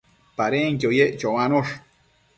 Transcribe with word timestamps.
Padenquio 0.37 0.91
yec 0.97 1.11
choanosh 1.19 1.73